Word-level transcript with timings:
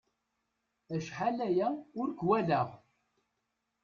Acḥal 0.95 1.37
aya 1.47 1.67
ur 1.99 2.07
k-walaɣ. 2.19 2.69